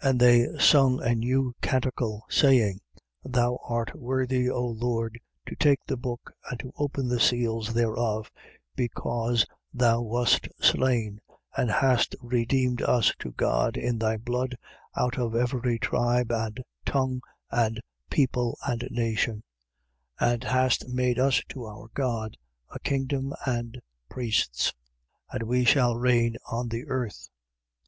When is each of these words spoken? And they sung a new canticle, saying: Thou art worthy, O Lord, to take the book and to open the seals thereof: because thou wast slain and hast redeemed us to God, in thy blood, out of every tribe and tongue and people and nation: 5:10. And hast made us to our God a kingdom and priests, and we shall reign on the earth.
And 0.00 0.20
they 0.20 0.46
sung 0.60 1.02
a 1.02 1.12
new 1.12 1.56
canticle, 1.60 2.22
saying: 2.28 2.82
Thou 3.24 3.58
art 3.64 3.96
worthy, 3.98 4.48
O 4.48 4.64
Lord, 4.64 5.18
to 5.48 5.56
take 5.56 5.80
the 5.84 5.96
book 5.96 6.30
and 6.48 6.60
to 6.60 6.72
open 6.78 7.08
the 7.08 7.18
seals 7.18 7.74
thereof: 7.74 8.30
because 8.76 9.44
thou 9.74 10.02
wast 10.02 10.46
slain 10.60 11.20
and 11.56 11.68
hast 11.68 12.14
redeemed 12.20 12.80
us 12.82 13.12
to 13.18 13.32
God, 13.32 13.76
in 13.76 13.98
thy 13.98 14.16
blood, 14.18 14.56
out 14.96 15.18
of 15.18 15.34
every 15.34 15.80
tribe 15.80 16.30
and 16.30 16.62
tongue 16.86 17.20
and 17.50 17.80
people 18.08 18.56
and 18.68 18.86
nation: 18.92 19.42
5:10. 20.20 20.32
And 20.34 20.44
hast 20.44 20.88
made 20.88 21.18
us 21.18 21.42
to 21.48 21.64
our 21.66 21.88
God 21.94 22.36
a 22.70 22.78
kingdom 22.78 23.32
and 23.44 23.80
priests, 24.08 24.72
and 25.32 25.42
we 25.42 25.64
shall 25.64 25.96
reign 25.96 26.36
on 26.52 26.68
the 26.68 26.86
earth. 26.86 27.30